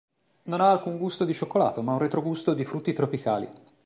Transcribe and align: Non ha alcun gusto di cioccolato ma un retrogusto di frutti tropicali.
Non 0.45 0.61
ha 0.61 0.71
alcun 0.71 0.97
gusto 0.97 1.25
di 1.25 1.33
cioccolato 1.35 1.83
ma 1.83 1.91
un 1.91 1.99
retrogusto 1.99 2.55
di 2.55 2.65
frutti 2.65 2.91
tropicali. 2.91 3.47